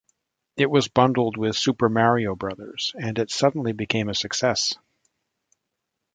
It 0.57 0.65
was 0.67 0.87
bundled 0.87 1.37
with 1.37 1.55
"Super 1.55 1.87
Mario 1.87 2.33
Brothers" 2.35 2.91
and 2.99 3.19
it 3.19 3.29
suddenly 3.29 3.71
became 3.71 4.09
a 4.09 4.15
success. 4.15 4.73